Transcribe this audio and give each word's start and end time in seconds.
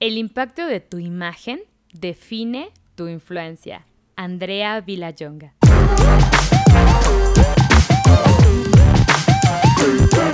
El 0.00 0.16
impacto 0.16 0.64
de 0.64 0.80
tu 0.80 0.98
imagen 0.98 1.60
define 1.92 2.70
tu 2.94 3.06
influencia. 3.06 3.84
Andrea 4.16 4.80
Villayonga. 4.80 5.52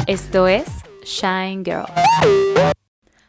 Esto 0.07 0.47
es 0.47 0.67
Shine 1.03 1.65
Girl. 1.65 1.87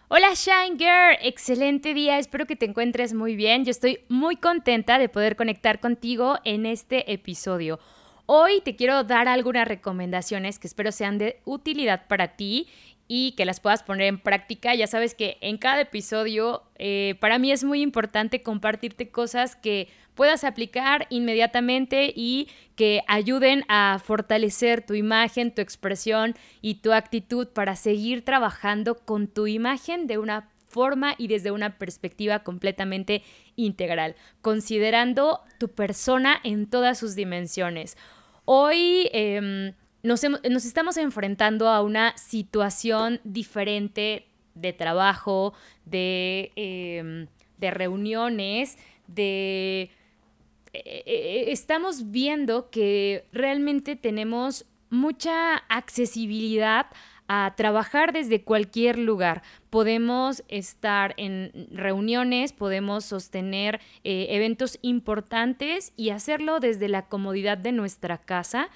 Hola 0.09 0.35
Shine 0.35 0.77
Girl, 0.77 1.17
excelente 1.23 1.95
día, 1.95 2.19
espero 2.19 2.45
que 2.45 2.55
te 2.55 2.67
encuentres 2.67 3.15
muy 3.15 3.35
bien. 3.35 3.65
Yo 3.65 3.71
estoy 3.71 4.01
muy 4.07 4.35
contenta 4.35 4.99
de 4.99 5.09
poder 5.09 5.37
conectar 5.37 5.79
contigo 5.79 6.37
en 6.43 6.67
este 6.67 7.11
episodio. 7.11 7.79
Hoy 8.27 8.59
te 8.59 8.75
quiero 8.75 9.05
dar 9.05 9.29
algunas 9.29 9.67
recomendaciones 9.67 10.59
que 10.59 10.67
espero 10.67 10.91
sean 10.91 11.17
de 11.17 11.39
utilidad 11.45 12.07
para 12.07 12.35
ti 12.35 12.67
y 13.07 13.31
que 13.33 13.45
las 13.45 13.59
puedas 13.59 13.83
poner 13.83 14.07
en 14.07 14.19
práctica. 14.19 14.75
Ya 14.75 14.87
sabes 14.87 15.15
que 15.15 15.37
en 15.41 15.57
cada 15.57 15.81
episodio 15.81 16.63
eh, 16.77 17.15
para 17.19 17.39
mí 17.39 17.51
es 17.51 17.63
muy 17.63 17.81
importante 17.81 18.43
compartirte 18.43 19.09
cosas 19.09 19.55
que 19.55 19.87
puedas 20.15 20.43
aplicar 20.43 21.05
inmediatamente 21.09 22.11
y 22.13 22.49
que 22.75 23.03
ayuden 23.07 23.63
a 23.69 24.01
fortalecer 24.03 24.81
tu 24.85 24.95
imagen, 24.95 25.53
tu 25.53 25.61
expresión 25.61 26.35
y 26.61 26.75
tu 26.75 26.91
actitud 26.91 27.47
para 27.47 27.75
seguir 27.75 28.25
trabajando 28.25 28.95
con 28.95 29.27
tu 29.27 29.47
imagen 29.47 30.07
de 30.07 30.17
una 30.17 30.49
forma 30.67 31.13
y 31.17 31.27
desde 31.27 31.51
una 31.51 31.77
perspectiva 31.77 32.39
completamente 32.39 33.23
integral, 33.55 34.15
considerando 34.41 35.41
tu 35.59 35.69
persona 35.69 36.39
en 36.43 36.67
todas 36.67 36.97
sus 36.99 37.15
dimensiones. 37.15 37.95
Hoy... 38.43 39.09
Em, 39.13 39.73
nos, 40.03 40.23
estamos 40.23 40.97
enfrentando 40.97 41.67
a 41.69 41.81
una 41.81 42.17
situación 42.17 43.19
diferente 43.23 44.27
de 44.55 44.73
trabajo, 44.73 45.53
de, 45.85 46.51
em, 46.55 47.27
reuniones, 47.59 48.77
de... 49.07 49.91
E, 50.73 51.03
e, 51.05 51.51
estamos 51.51 52.11
viendo 52.11 52.69
que 52.69 53.25
realmente 53.31 53.95
tenemos 53.95 54.65
mucha 54.89 55.57
accesibilidad 55.69 56.87
a 57.27 57.53
trabajar 57.57 58.13
desde 58.13 58.43
cualquier 58.43 58.97
lugar. 58.97 59.43
Podemos 59.69 60.43
estar 60.47 61.13
en 61.17 61.67
reuniones, 61.71 62.53
podemos 62.53 63.05
sostener 63.05 63.81
eh, 64.03 64.27
eventos 64.29 64.79
importantes 64.81 65.93
y 65.97 66.11
hacerlo 66.11 66.59
desde 66.59 66.87
la 66.87 67.07
comodidad 67.07 67.57
de 67.57 67.73
nuestra 67.73 68.17
casa 68.17 68.69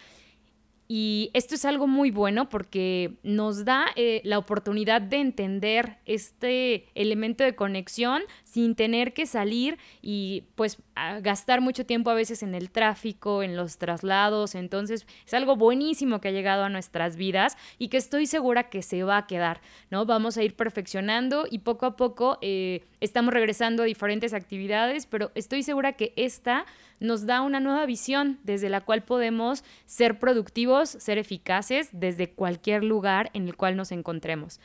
y 0.94 1.32
esto 1.34 1.56
es 1.56 1.64
algo 1.64 1.88
muy 1.88 2.12
bueno 2.12 2.50
porque 2.50 3.14
nos 3.24 3.64
da 3.64 3.86
eh, 3.96 4.20
la 4.26 4.38
oportunidad 4.38 5.02
de 5.02 5.22
entender 5.22 6.00
este 6.06 6.86
elemento 6.96 7.46
de 7.46 7.56
conexión 7.56 8.24
sin 8.44 8.76
tener 8.76 9.14
que 9.14 9.26
salir 9.26 9.80
y 10.02 10.44
pues 10.56 10.80
gastar 11.22 11.62
mucho 11.62 11.86
tiempo 11.86 12.10
a 12.10 12.14
veces 12.14 12.44
en 12.44 12.56
el 12.56 12.72
tráfico, 12.72 13.42
en 13.42 13.56
los 13.56 13.78
traslados. 13.78 14.54
Entonces 14.54 15.08
es 15.26 15.34
algo 15.34 15.56
buenísimo 15.56 16.20
que 16.20 16.28
ha 16.28 16.32
llegado 16.32 16.66
a 16.66 16.70
nuestras 16.70 17.16
vidas 17.16 17.56
y 17.80 17.88
que 17.88 17.96
estoy 17.96 18.26
segura 18.26 18.64
que 18.70 18.82
se 18.82 19.04
va 19.04 19.16
a 19.16 19.28
quedar, 19.28 19.62
¿no? 19.92 20.06
Vamos 20.06 20.36
a 20.36 20.44
ir 20.44 20.58
perfeccionando 20.58 21.48
y 21.50 21.60
poco 21.60 21.86
a 21.86 21.96
poco 21.96 22.38
eh, 22.42 22.84
estamos 23.00 23.34
regresando 23.34 23.84
a 23.84 23.86
diferentes 23.86 24.34
actividades, 24.34 25.06
pero 25.06 25.32
estoy 25.36 25.64
segura 25.64 25.94
que 25.94 26.12
esta 26.18 26.66
nos 27.02 27.26
da 27.26 27.42
una 27.42 27.60
nueva 27.60 27.86
visión 27.86 28.40
desde 28.44 28.70
la 28.70 28.80
cual 28.80 29.04
podemos 29.04 29.66
ser 29.86 30.20
productivos, 30.20 30.90
ser 30.90 31.18
eficaces 31.18 31.90
desde 31.92 32.32
cualquier 32.32 32.84
lugar 32.84 33.32
en 33.34 33.48
el 33.48 33.58
cual 33.58 33.76
nos 33.76 33.92
encontremos. 33.92 34.62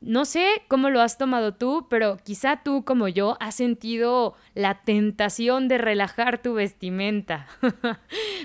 No 0.00 0.24
sé 0.24 0.62
cómo 0.68 0.88
lo 0.90 1.00
has 1.00 1.18
tomado 1.18 1.54
tú, 1.54 1.86
pero 1.90 2.18
quizá 2.22 2.62
tú 2.62 2.84
como 2.84 3.08
yo 3.08 3.36
has 3.40 3.54
sentido 3.54 4.34
la 4.54 4.82
tentación 4.82 5.68
de 5.68 5.78
relajar 5.78 6.40
tu 6.40 6.54
vestimenta. 6.54 7.46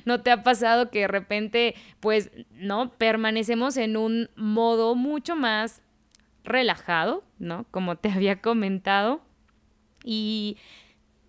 ¿No 0.05 0.21
te 0.21 0.31
ha 0.31 0.43
pasado 0.43 0.89
que 0.89 1.01
de 1.01 1.07
repente, 1.07 1.75
pues, 1.99 2.31
no, 2.51 2.91
permanecemos 2.91 3.77
en 3.77 3.95
un 3.95 4.29
modo 4.35 4.95
mucho 4.95 5.35
más 5.35 5.81
relajado, 6.43 7.23
¿no? 7.37 7.65
Como 7.71 7.95
te 7.95 8.09
había 8.09 8.41
comentado. 8.41 9.21
Y 10.03 10.57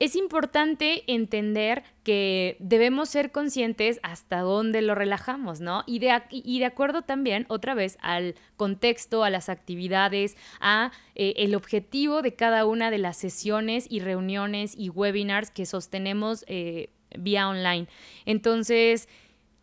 es 0.02 0.16
importante 0.16 1.04
entender 1.06 1.84
que 2.02 2.56
debemos 2.58 3.08
ser 3.08 3.30
conscientes 3.30 4.00
hasta 4.02 4.40
dónde 4.40 4.82
lo 4.82 4.96
relajamos, 4.96 5.60
¿no? 5.60 5.84
Y 5.86 6.00
de, 6.00 6.64
acuerdo 6.64 7.02
también, 7.02 7.46
otra 7.48 7.74
vez, 7.74 7.98
al 8.00 8.34
contexto, 8.56 9.22
a 9.22 9.30
las 9.30 9.48
actividades, 9.48 10.36
a 10.58 10.90
eh, 11.14 11.34
el 11.36 11.54
objetivo 11.54 12.20
de 12.20 12.34
cada 12.34 12.66
una 12.66 12.90
de 12.90 12.98
las 12.98 13.16
sesiones 13.16 13.86
y 13.88 14.00
reuniones 14.00 14.74
y 14.76 14.88
webinars 14.88 15.52
que 15.52 15.66
sostenemos 15.66 16.44
eh, 16.48 16.90
vía 17.16 17.48
online. 17.48 17.86
Entonces, 18.26 19.08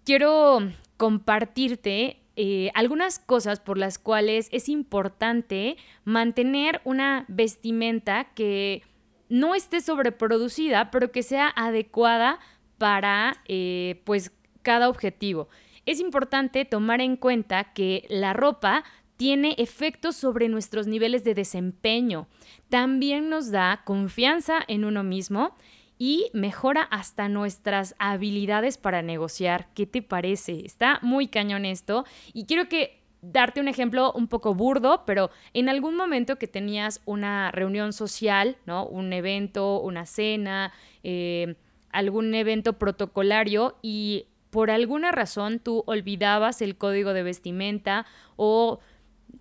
quiero 0.06 0.60
compartirte 0.96 2.22
eh, 2.38 2.72
algunas 2.76 3.20
cosas 3.20 3.60
por 3.60 3.78
las 3.78 4.00
cuales 4.00 4.48
es 4.54 4.70
importante 4.70 5.76
mantener 6.06 6.80
una 6.86 7.26
vestimenta 7.28 8.30
que 8.36 8.84
no 9.30 9.56
esté 9.56 9.82
sobreproducida, 9.82 10.92
pero 10.92 11.12
que 11.12 11.24
sea 11.24 11.54
adecuada 11.56 12.40
para 12.78 13.38
eh, 13.48 14.02
pues 14.06 14.32
cada 14.64 14.90
objetivo. 14.90 15.48
Es 15.86 16.00
importante 16.00 16.66
tomar 16.66 17.02
en 17.02 17.16
cuenta 17.16 17.74
que 17.74 18.06
la 18.10 18.34
ropa 18.34 18.84
tiene 19.18 19.56
efectos 19.58 20.16
sobre 20.16 20.48
nuestros 20.48 20.88
niveles 20.88 21.24
de 21.24 21.36
desempeño. 21.36 22.28
También 22.70 23.30
nos 23.30 23.52
da 23.52 23.82
confianza 23.84 24.60
en 24.68 24.86
uno 24.86 25.04
mismo 25.04 25.56
y 25.98 26.30
mejora 26.34 26.84
hasta 26.84 27.28
nuestras 27.28 27.96
habilidades 28.00 28.78
para 28.78 29.02
negociar. 29.02 29.68
¿Qué 29.74 29.86
te 29.86 30.02
parece? 30.02 30.66
Está 30.66 31.00
muy 31.02 31.28
cañón 31.28 31.66
esto 31.66 32.06
y 32.34 32.46
quiero 32.46 32.70
que 32.70 32.99
darte 33.22 33.60
un 33.60 33.68
ejemplo 33.68 34.12
un 34.14 34.28
poco 34.28 34.54
burdo, 34.54 35.04
pero 35.06 35.30
en 35.54 35.70
algún 35.70 35.96
momento 35.96 36.38
que 36.38 36.48
tenías 36.48 37.02
una 37.06 37.52
reunión 37.52 37.94
social, 37.94 38.58
¿no? 38.66 38.86
Un 38.86 39.12
evento, 39.14 39.80
una 39.82 40.06
cena, 40.06 40.72
eh, 41.04 41.56
algún 41.92 42.34
evento 42.34 42.74
protocolario 42.74 43.78
y 43.82 44.28
por 44.50 44.72
alguna 44.72 45.12
razón 45.12 45.60
tú 45.60 45.84
olvidabas 45.86 46.62
el 46.62 46.78
código 46.78 47.14
de 47.14 47.24
vestimenta 47.24 48.06
o 48.36 48.80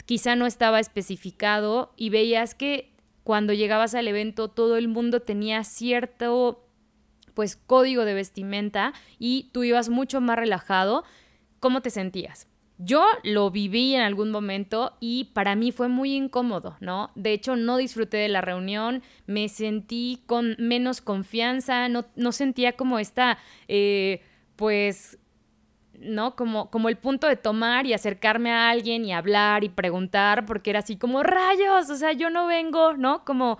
quizá 0.06 0.36
no 0.36 0.46
estaba 0.46 0.80
especificado 0.80 1.92
y 1.96 2.10
veías 2.10 2.54
que 2.54 2.92
cuando 3.24 3.52
llegabas 3.52 3.94
al 3.94 4.08
evento 4.08 4.48
todo 4.48 4.76
el 4.76 4.88
mundo 4.88 5.20
tenía 5.20 5.64
cierto 5.64 6.64
pues 7.34 7.56
código 7.56 8.04
de 8.04 8.14
vestimenta 8.14 8.92
y 9.18 9.50
tú 9.52 9.62
ibas 9.62 9.88
mucho 9.88 10.20
más 10.20 10.36
relajado, 10.36 11.04
¿cómo 11.60 11.82
te 11.82 11.90
sentías? 11.90 12.48
Yo 12.80 13.04
lo 13.24 13.50
viví 13.50 13.96
en 13.96 14.02
algún 14.02 14.30
momento 14.30 14.96
y 15.00 15.24
para 15.34 15.56
mí 15.56 15.72
fue 15.72 15.88
muy 15.88 16.14
incómodo, 16.14 16.76
¿no? 16.80 17.10
De 17.16 17.32
hecho, 17.32 17.56
no 17.56 17.76
disfruté 17.76 18.18
de 18.18 18.28
la 18.28 18.40
reunión, 18.40 19.02
me 19.26 19.48
sentí 19.48 20.22
con 20.26 20.54
menos 20.60 21.00
confianza, 21.00 21.88
no, 21.88 22.32
sentía 22.32 22.74
como 22.74 23.00
esta, 23.00 23.38
eh, 23.66 24.22
pues, 24.54 25.18
¿no? 25.98 26.36
Como, 26.36 26.70
como 26.70 26.88
el 26.88 26.96
punto 26.96 27.26
de 27.26 27.34
tomar 27.34 27.84
y 27.86 27.94
acercarme 27.94 28.52
a 28.52 28.70
alguien 28.70 29.04
y 29.04 29.12
hablar 29.12 29.64
y 29.64 29.70
preguntar, 29.70 30.46
porque 30.46 30.70
era 30.70 30.78
así 30.78 30.96
como 30.96 31.24
rayos, 31.24 31.90
o 31.90 31.96
sea, 31.96 32.12
yo 32.12 32.30
no 32.30 32.46
vengo, 32.46 32.92
¿no? 32.92 33.24
Como 33.24 33.58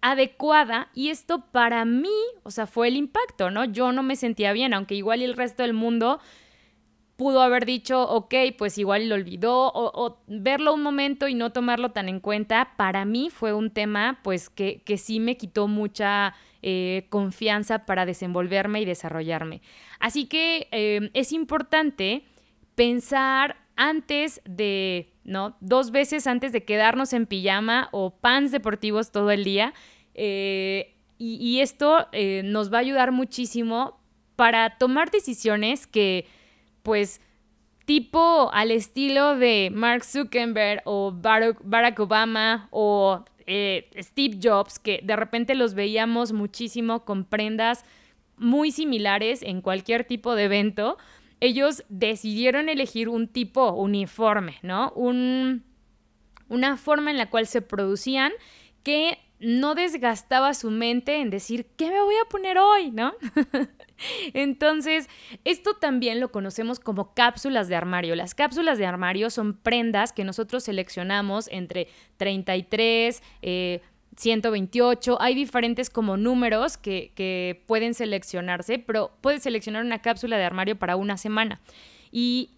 adecuada 0.00 0.88
y 0.92 1.10
esto 1.10 1.46
para 1.52 1.84
mí, 1.84 2.08
o 2.42 2.50
sea, 2.50 2.66
fue 2.66 2.88
el 2.88 2.96
impacto, 2.96 3.50
¿no? 3.50 3.64
Yo 3.64 3.92
no 3.92 4.02
me 4.02 4.16
sentía 4.16 4.52
bien, 4.52 4.74
aunque 4.74 4.96
igual 4.96 5.22
el 5.22 5.34
resto 5.34 5.62
del 5.62 5.72
mundo 5.72 6.18
pudo 7.16 7.40
haber 7.40 7.64
dicho, 7.64 8.02
ok, 8.02 8.34
pues 8.58 8.76
igual 8.78 9.08
lo 9.08 9.14
olvidó, 9.14 9.72
o, 9.74 10.18
verlo 10.26 10.74
un 10.74 10.82
momento 10.82 11.28
y 11.28 11.34
no 11.34 11.50
tomarlo 11.50 11.90
tan 11.90 12.08
en 12.08 12.20
cuenta, 12.20 12.74
para 12.76 13.04
mí 13.04 13.30
fue 13.30 13.54
un 13.54 13.70
tema 13.70 14.20
pues 14.22 14.50
que, 14.50 14.82
sí 14.98 15.18
me 15.18 15.36
quitó 15.36 15.66
mucha 15.66 16.34
eh, 16.62 17.06
confianza 17.08 17.86
para 17.86 18.04
desenvolverme 18.04 18.82
y 18.82 18.84
desarrollarme. 18.84 19.62
Así 19.98 20.26
que 20.26 20.68
eh, 20.72 21.10
es 21.14 21.32
importante 21.32 22.24
pensar 22.74 23.56
antes 23.76 24.42
de, 24.44 25.10
¿no? 25.24 25.56
Dos 25.60 25.90
veces 25.90 26.26
antes 26.26 26.52
de 26.52 26.64
quedarnos 26.64 27.12
en 27.12 27.26
pijama 27.26 27.88
o 27.92 28.10
pants 28.10 28.52
deportivos 28.52 29.10
todo 29.10 29.30
el 29.30 29.44
día. 29.44 29.72
Eh, 30.14 30.94
y, 31.18 31.36
y, 31.36 31.60
esto 31.60 32.08
nos 32.44 32.70
va 32.70 32.76
a 32.76 32.80
ayudar 32.80 33.10
muchísimo 33.10 33.98
para 34.34 34.76
tomar 34.76 35.10
decisiones 35.10 35.86
que 35.86 36.26
pues 36.86 37.20
tipo 37.84 38.48
al 38.52 38.70
estilo 38.70 39.34
de 39.34 39.70
Mark 39.74 40.04
Zuckerberg 40.04 40.82
o 40.84 41.10
Barack, 41.10 41.98
Obama 41.98 42.68
o 42.70 43.24
eh, 43.48 43.90
Steve 43.98 44.38
Jobs, 44.40 44.78
que 44.78 45.00
de 45.02 45.16
repente 45.16 45.56
los 45.56 45.74
veíamos 45.74 46.32
muchísimo 46.32 47.04
con 47.04 47.24
prendas 47.24 47.84
muy 48.36 48.70
similares 48.70 49.42
en 49.42 49.62
cualquier 49.62 50.04
tipo 50.04 50.36
de 50.36 50.44
evento, 50.44 50.96
ellos 51.40 51.82
decidieron 51.88 52.68
elegir 52.68 53.08
un 53.08 53.26
tipo 53.26 53.72
uniforme, 53.72 54.60
¿no? 54.62 54.92
Un, 54.94 55.64
una 56.48 56.76
forma 56.76 57.10
en 57.10 57.16
la 57.16 57.30
cual 57.30 57.48
se 57.48 57.62
producían 57.62 58.30
que 58.84 59.18
no 59.40 59.74
desgastaba 59.74 60.54
su 60.54 60.70
mente 60.70 61.16
en 61.16 61.30
decir, 61.30 61.66
¿qué 61.76 61.90
me 61.90 62.00
voy 62.00 62.14
a 62.24 62.28
poner 62.28 62.58
hoy? 62.58 62.92
¿No? 62.92 63.12
Entonces, 64.34 65.08
esto 65.44 65.74
también 65.74 66.20
lo 66.20 66.30
conocemos 66.30 66.80
como 66.80 67.14
cápsulas 67.14 67.68
de 67.68 67.76
armario. 67.76 68.14
Las 68.14 68.34
cápsulas 68.34 68.78
de 68.78 68.86
armario 68.86 69.30
son 69.30 69.54
prendas 69.54 70.12
que 70.12 70.24
nosotros 70.24 70.64
seleccionamos 70.64 71.48
entre 71.50 71.88
33, 72.16 73.22
128. 74.16 75.12
Eh, 75.12 75.16
Hay 75.20 75.34
diferentes 75.34 75.90
como 75.90 76.16
números 76.16 76.76
que, 76.76 77.12
que 77.14 77.62
pueden 77.66 77.94
seleccionarse, 77.94 78.78
pero 78.78 79.16
puedes 79.20 79.42
seleccionar 79.42 79.84
una 79.84 80.02
cápsula 80.02 80.36
de 80.36 80.44
armario 80.44 80.78
para 80.78 80.96
una 80.96 81.16
semana. 81.16 81.60
¿Y 82.10 82.50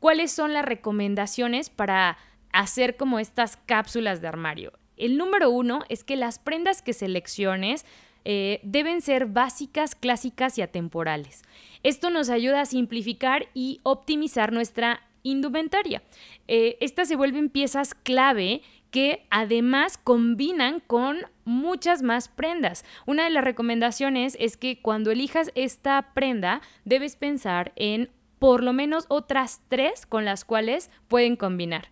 cuáles 0.00 0.32
son 0.32 0.52
las 0.52 0.64
recomendaciones 0.64 1.70
para 1.70 2.18
hacer 2.52 2.96
como 2.96 3.18
estas 3.18 3.56
cápsulas 3.56 4.20
de 4.20 4.28
armario? 4.28 4.72
El 4.96 5.16
número 5.16 5.50
uno 5.50 5.82
es 5.88 6.04
que 6.04 6.14
las 6.14 6.38
prendas 6.38 6.80
que 6.80 6.92
selecciones 6.92 7.84
eh, 8.24 8.60
deben 8.62 9.00
ser 9.00 9.26
básicas, 9.26 9.94
clásicas 9.94 10.58
y 10.58 10.62
atemporales. 10.62 11.42
Esto 11.82 12.10
nos 12.10 12.30
ayuda 12.30 12.62
a 12.62 12.66
simplificar 12.66 13.48
y 13.54 13.80
optimizar 13.82 14.52
nuestra 14.52 15.02
indumentaria. 15.22 16.02
Eh, 16.48 16.76
estas 16.80 17.08
se 17.08 17.16
vuelven 17.16 17.48
piezas 17.48 17.94
clave 17.94 18.62
que 18.90 19.26
además 19.30 19.98
combinan 19.98 20.80
con 20.80 21.18
muchas 21.44 22.02
más 22.02 22.28
prendas. 22.28 22.84
Una 23.06 23.24
de 23.24 23.30
las 23.30 23.42
recomendaciones 23.42 24.36
es 24.38 24.56
que 24.56 24.80
cuando 24.80 25.10
elijas 25.10 25.50
esta 25.56 26.12
prenda 26.14 26.60
debes 26.84 27.16
pensar 27.16 27.72
en 27.74 28.10
por 28.38 28.62
lo 28.62 28.72
menos 28.72 29.06
otras 29.08 29.62
tres 29.68 30.06
con 30.06 30.24
las 30.24 30.44
cuales 30.44 30.90
pueden 31.08 31.34
combinar. 31.34 31.88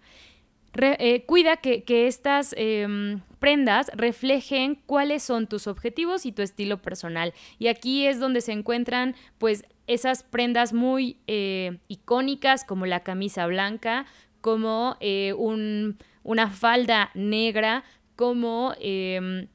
Eh, 0.75 1.25
cuida 1.27 1.59
que, 1.59 1.85
estas 2.07 2.55
em, 2.57 3.21
prendas 3.39 3.91
reflejen 3.95 4.77
cuáles 4.87 5.23
son 5.23 5.47
tus 5.47 5.67
objetivos 5.67 6.25
y 6.25 6.33
tu 6.33 6.43
estilo 6.43 6.81
personal. 6.81 7.35
Y 7.59 7.69
aquí 7.69 8.07
es 8.07 8.19
donde 8.19 8.41
se 8.41 8.53
encuentran 8.53 9.15
pues 9.39 9.65
esas 9.87 10.23
prendas 10.23 10.73
muy 10.73 11.19
eh, 11.27 11.79
icónicas 11.89 12.65
como 12.65 12.87
la 12.87 13.01
camisa 13.01 13.47
blanca, 13.47 14.07
como 14.41 14.97
eh, 15.01 15.35
una 15.35 16.51
falda 16.51 17.11
negra, 17.15 17.85
como 18.17 18.73
em, 18.81 19.49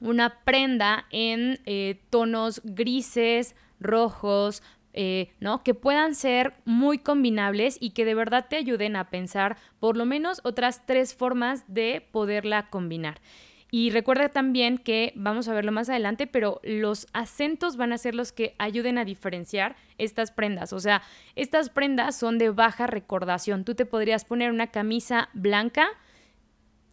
una 0.00 0.44
prenda 0.44 1.06
en 1.10 1.58
tonos 2.10 2.60
grises, 2.64 3.56
rojos, 3.80 4.62
eh, 4.92 5.32
¿no? 5.40 5.62
Que 5.62 5.74
puedan 5.74 6.14
ser 6.14 6.54
muy 6.64 6.98
combinables 6.98 7.78
y 7.80 7.90
que 7.90 8.04
de 8.04 8.14
verdad 8.14 8.46
te 8.48 8.56
ayuden 8.56 8.96
a 8.96 9.08
pensar 9.08 9.56
por 9.80 9.96
lo 9.96 10.04
menos 10.04 10.40
otras 10.44 10.84
tres 10.86 11.14
formas 11.14 11.64
de 11.66 12.06
poderla 12.12 12.68
combinar. 12.68 13.20
Y 13.74 13.88
recuerda 13.88 14.28
también 14.28 14.76
que, 14.76 15.14
vamos 15.16 15.48
a 15.48 15.54
verlo 15.54 15.72
más 15.72 15.88
adelante, 15.88 16.26
pero 16.26 16.60
los 16.62 17.06
acentos 17.14 17.78
van 17.78 17.94
a 17.94 17.98
ser 17.98 18.14
los 18.14 18.30
que 18.30 18.54
ayuden 18.58 18.98
a 18.98 19.06
diferenciar 19.06 19.76
estas 19.96 20.30
prendas. 20.30 20.74
O 20.74 20.78
sea, 20.78 21.00
estas 21.36 21.70
prendas 21.70 22.14
son 22.14 22.36
de 22.36 22.50
baja 22.50 22.86
recordación. 22.86 23.64
Tú 23.64 23.74
te 23.74 23.86
podrías 23.86 24.26
poner 24.26 24.50
una 24.50 24.66
camisa 24.66 25.30
blanca, 25.32 25.88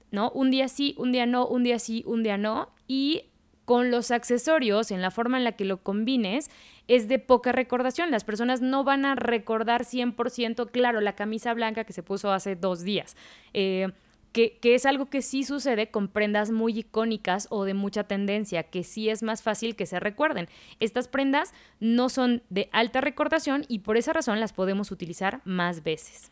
¿no? 0.10 0.32
Un 0.32 0.52
día 0.52 0.70
sí, 0.70 0.96
un 0.98 1.12
día 1.12 1.26
no, 1.26 1.46
un 1.46 1.66
día 1.66 1.80
sí, 1.80 2.02
un 2.08 2.24
día 2.24 2.38
no. 2.38 2.70
Y 2.88 3.24
con 3.70 3.92
los 3.92 4.10
accesorios, 4.10 4.90
en 4.90 5.00
la 5.00 5.12
forma 5.12 5.38
en 5.38 5.44
la 5.44 5.52
que 5.52 5.64
lo 5.64 5.84
combines, 5.84 6.50
es 6.88 7.08
de 7.08 7.20
poca 7.20 7.52
recordación. 7.52 8.10
Las 8.10 8.24
personas 8.24 8.62
no 8.62 8.84
van 8.84 9.06
a 9.06 9.14
recordar 9.14 9.84
100%, 9.84 10.72
claro, 10.72 11.02
la 11.02 11.14
camisa 11.14 11.54
blanca 11.54 11.84
que 11.84 11.94
se 11.94 12.02
puso 12.02 12.32
hace 12.32 12.56
dos 12.56 12.82
días. 12.82 13.16
Eh, 13.54 13.90
que, 14.32 14.58
que, 14.58 14.74
es 14.74 14.88
algo 14.88 15.12
que 15.12 15.22
sí 15.22 15.44
sucede 15.44 15.92
con 15.92 16.08
prendas 16.08 16.50
muy 16.50 16.80
icónicas 16.80 17.46
o 17.52 17.64
de 17.64 17.76
mucha 17.76 18.06
tendencia, 18.06 18.64
que 18.64 18.84
sí 18.84 19.08
es 19.08 19.22
más 19.22 19.44
fácil 19.44 19.76
que 19.76 19.86
se 19.86 20.00
recuerden. 20.00 20.48
Estas 20.80 21.08
prendas 21.08 21.54
no 21.80 22.10
son 22.10 22.42
de 22.50 22.70
alta 22.72 23.02
recordación 23.02 23.66
y 23.68 23.80
por 23.80 23.98
esa 23.98 24.14
razón 24.14 24.40
las 24.40 24.52
podemos 24.52 24.90
utilizar 24.90 25.42
más 25.46 25.84
veces. 25.84 26.32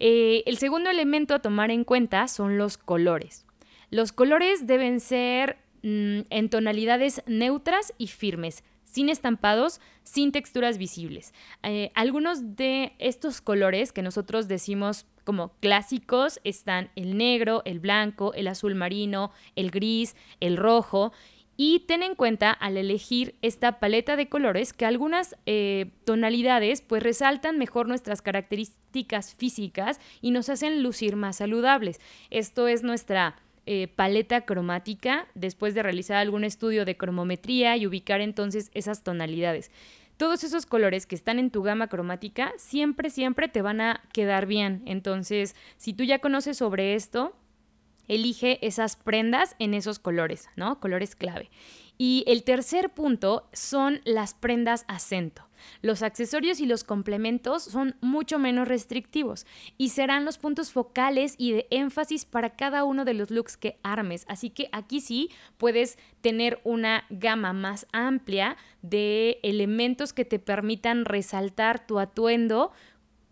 Eh, 0.00 0.42
el 0.44 0.58
segundo 0.58 0.90
elemento 0.90 1.36
a 1.36 1.38
tomar 1.38 1.70
en 1.70 1.84
cuenta 1.84 2.26
son 2.26 2.58
los 2.58 2.78
colores. 2.78 3.46
Los 3.90 4.10
colores 4.10 4.66
deben 4.66 4.98
ser 4.98 5.56
Mm, 5.82 6.20
en 6.30 6.48
tonalidades 6.50 7.22
neutras 7.26 7.94
y 7.98 8.08
firmes, 8.08 8.64
sin 8.84 9.08
estampados, 9.08 9.80
sin 10.02 10.32
texturas 10.32 10.76
visibles. 10.76 11.32
Eh, 11.62 11.92
algunos 11.94 12.56
de 12.56 12.94
estos 12.98 13.40
colores 13.40 13.92
que 13.92 14.02
nosotros 14.02 14.48
decimos 14.48 15.06
como 15.22 15.52
clásicos 15.60 16.40
están 16.42 16.90
el 16.96 17.16
negro, 17.16 17.62
el 17.64 17.78
blanco, 17.78 18.32
el 18.34 18.48
azul 18.48 18.74
marino, 18.74 19.30
el 19.54 19.70
gris, 19.70 20.16
el 20.40 20.56
rojo. 20.56 21.12
Y 21.56 21.80
ten 21.80 22.02
en 22.02 22.14
cuenta 22.14 22.50
al 22.50 22.76
elegir 22.76 23.34
esta 23.42 23.78
paleta 23.80 24.16
de 24.16 24.28
colores 24.28 24.72
que 24.72 24.86
algunas 24.86 25.36
eh, 25.44 25.90
tonalidades 26.04 26.82
pues 26.82 27.02
resaltan 27.02 27.58
mejor 27.58 27.88
nuestras 27.88 28.22
características 28.22 29.34
físicas 29.34 30.00
y 30.22 30.30
nos 30.30 30.48
hacen 30.48 30.82
lucir 30.82 31.16
más 31.16 31.36
saludables. 31.36 32.00
Esto 32.30 32.68
es 32.68 32.84
nuestra 32.84 33.36
eh, 33.70 33.86
paleta 33.86 34.46
cromática 34.46 35.26
después 35.34 35.74
de 35.74 35.82
realizar 35.82 36.16
algún 36.16 36.42
estudio 36.42 36.86
de 36.86 36.96
cromometría 36.96 37.76
y 37.76 37.86
ubicar 37.86 38.22
entonces 38.22 38.70
esas 38.72 39.02
tonalidades. 39.02 39.70
Todos 40.16 40.42
esos 40.42 40.64
colores 40.64 41.04
que 41.04 41.14
están 41.14 41.38
en 41.38 41.50
tu 41.50 41.62
gama 41.62 41.88
cromática 41.88 42.54
siempre, 42.56 43.10
siempre 43.10 43.46
te 43.46 43.60
van 43.60 43.82
a 43.82 44.00
quedar 44.14 44.46
bien. 44.46 44.82
Entonces, 44.86 45.54
si 45.76 45.92
tú 45.92 46.02
ya 46.04 46.18
conoces 46.20 46.56
sobre 46.56 46.94
esto, 46.94 47.36
elige 48.06 48.58
esas 48.66 48.96
prendas 48.96 49.54
en 49.58 49.74
esos 49.74 49.98
colores, 49.98 50.48
¿no? 50.56 50.80
Colores 50.80 51.14
clave. 51.14 51.50
Y 51.98 52.24
el 52.26 52.44
tercer 52.44 52.88
punto 52.88 53.50
son 53.52 54.00
las 54.06 54.32
prendas 54.32 54.86
acento. 54.88 55.47
Los 55.82 56.02
accesorios 56.02 56.60
y 56.60 56.66
los 56.66 56.84
complementos 56.84 57.62
son 57.64 57.96
mucho 58.00 58.38
menos 58.38 58.68
restrictivos 58.68 59.46
y 59.76 59.90
serán 59.90 60.24
los 60.24 60.38
puntos 60.38 60.72
focales 60.72 61.34
y 61.38 61.52
de 61.52 61.66
énfasis 61.70 62.24
para 62.24 62.56
cada 62.56 62.84
uno 62.84 63.04
de 63.04 63.14
los 63.14 63.30
looks 63.30 63.56
que 63.56 63.78
armes. 63.82 64.24
Así 64.28 64.50
que 64.50 64.68
aquí 64.72 65.00
sí 65.00 65.30
puedes 65.56 65.98
tener 66.20 66.60
una 66.64 67.04
gama 67.10 67.52
más 67.52 67.86
amplia 67.92 68.56
de 68.82 69.38
elementos 69.42 70.12
que 70.12 70.24
te 70.24 70.38
permitan 70.38 71.04
resaltar 71.04 71.86
tu 71.86 71.98
atuendo 71.98 72.72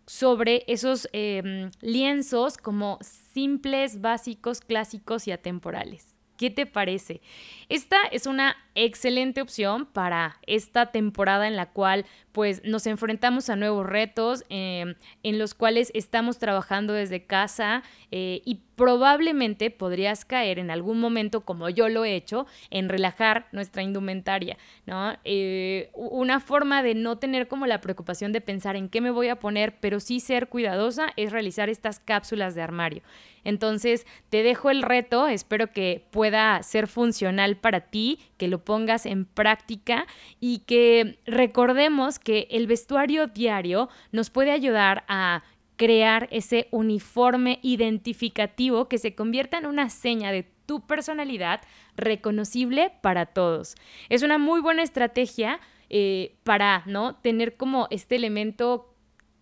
sobre 0.07 0.65
esos 0.69 1.09
em, 1.13 1.71
lienzos 1.81 2.57
como 2.57 2.99
simples, 3.03 4.01
básicos, 4.01 4.61
clásicos 4.61 5.27
y 5.27 5.33
atemporales. 5.33 6.15
¿Qué 6.37 6.51
te 6.51 6.67
parece? 6.67 7.21
Esta 7.69 7.97
es 8.11 8.27
una 8.27 8.57
excelente 8.77 9.41
opción 9.41 9.87
para 9.87 10.39
esta 10.47 10.93
temporada 10.93 11.49
en 11.49 11.57
la 11.57 11.71
cual 11.71 12.07
pues 12.31 12.63
nos 12.65 12.87
enfrentamos 12.87 13.49
a 13.49 13.57
nuevos 13.57 13.87
retos 13.87 14.45
em, 14.51 14.95
en 15.23 15.39
los 15.39 15.55
cuales 15.55 15.91
estamos 15.95 16.39
trabajando 16.39 16.93
desde 16.93 17.25
casa 17.25 17.83
eh, 18.11 18.43
y 18.45 18.61
probablemente 18.77 19.71
podrías 19.71 20.27
caer 20.27 20.59
en 20.59 20.71
algún 20.71 21.01
momento, 21.01 21.47
como 21.47 21.71
yo 21.71 21.89
lo 21.89 22.05
he 22.05 22.15
hecho, 22.15 22.47
en 22.71 22.91
relajar 22.91 23.49
nuestra 23.53 23.83
indumentaria, 23.83 24.59
¿no? 24.85 25.17
Eh, 25.25 25.91
una 25.95 26.41
forma 26.41 26.83
de 26.83 26.95
no 26.95 27.17
tener 27.17 27.49
como 27.49 27.67
la 27.67 27.81
preocupación 27.81 28.33
de 28.33 28.43
pensar 28.43 28.77
en 28.77 28.91
qué 28.91 29.01
me 29.01 29.11
voy 29.11 29.29
a 29.29 29.41
poner, 29.41 29.81
pero 29.81 29.99
sí 29.99 30.21
ser 30.21 30.49
cuidadosa, 30.49 31.09
es 31.17 31.33
realizar 31.33 31.71
estas 31.71 32.01
cápsulas 32.01 32.55
de 32.55 32.61
armario. 32.61 33.03
Entonces, 33.45 34.07
te 34.29 34.43
dejo 34.43 34.71
el 34.71 34.83
reto, 34.83 35.29
espero 35.29 35.73
que 35.73 36.05
pueda 36.11 36.61
ser 36.63 36.89
funcional 36.89 37.57
para 37.57 37.81
ti, 37.81 38.19
que 38.37 38.49
lo 38.49 38.65
pongas 38.65 39.07
en 39.07 39.25
práctica 39.25 40.07
y 40.41 40.61
que 40.61 41.19
recordemos 41.27 42.19
que 42.19 42.49
el 42.51 42.67
vestuario 42.67 43.27
diario 43.27 43.89
nos 44.13 44.31
puede 44.31 44.53
ayudar 44.53 45.05
a 45.09 45.43
crear 45.77 46.29
ese 46.31 46.69
uniforme 46.71 47.59
identificativo 47.63 48.89
que 48.89 48.99
se 48.99 49.15
convierta 49.15 49.59
en 49.59 49.67
una 49.67 49.91
seña 49.91 50.33
de 50.33 50.45
tu 50.67 50.87
personalidad 50.87 51.61
reconocible 51.97 52.93
para 53.03 53.27
todos. 53.27 53.77
Es 54.09 54.23
una 54.23 54.39
muy 54.39 54.61
buena 54.61 54.83
estrategia 54.83 55.61
eh, 55.89 56.37
para 56.43 56.83
¿no? 56.87 57.17
tener 57.17 57.57
como 57.57 57.87
este 57.91 58.17
elemento 58.17 58.96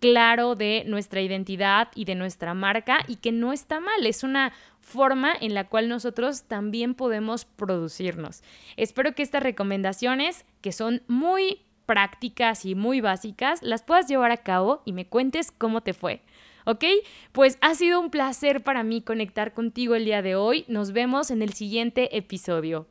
claro 0.05 0.55
de 0.55 0.85
nuestra 0.87 1.23
identidad 1.23 1.89
y 1.95 2.05
de 2.05 2.15
nuestra 2.15 2.53
marca 2.53 2.99
y 3.09 3.17
que 3.17 3.33
no 3.33 3.55
está 3.55 3.81
mal, 3.81 4.05
es 4.05 4.23
una 4.23 4.53
forma 4.81 5.33
en 5.41 5.55
la 5.55 5.65
cual 5.65 5.89
nosotros 5.89 6.43
también 6.43 6.93
podemos 6.93 7.47
producirnos. 7.47 8.43
Espero 8.77 9.15
que 9.15 9.23
estas 9.23 9.43
recomendaciones, 9.43 10.45
que 10.61 10.73
son 10.73 11.01
muy 11.09 11.63
prácticas 11.87 12.67
y 12.67 12.75
muy 12.75 13.01
básicas, 13.01 13.63
las 13.63 13.83
puedas 13.83 14.07
llevar 14.07 14.31
a 14.31 14.37
cabo 14.37 14.83
y 14.85 14.93
me 14.93 15.07
cuentes 15.07 15.51
cómo 15.51 15.81
te 15.81 15.95
fue. 15.95 16.21
¿Ok? 16.67 16.85
Pues 17.33 17.57
ha 17.63 17.75
sido 17.75 17.99
un 17.99 18.11
placer 18.11 18.63
para 18.63 18.83
mí 18.83 19.01
conectar 19.01 19.55
contigo 19.55 19.95
el 19.95 20.05
día 20.05 20.21
de 20.21 20.37
hoy. 20.37 20.67
Nos 20.69 20.93
vemos 20.93 21.31
en 21.31 21.41
el 21.41 21.55
siguiente 21.55 22.15
episodio. 22.15 22.87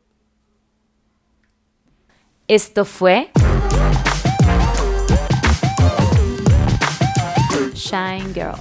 Esto 2.48 2.86
fue 2.86 3.30
Shine 7.84 8.32
Girl. 8.32 8.58